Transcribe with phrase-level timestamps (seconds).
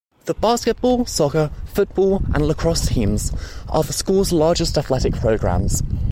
[0.25, 3.31] The basketball, soccer, football, and lacrosse teams
[3.69, 5.83] are the school's largest athletic programs.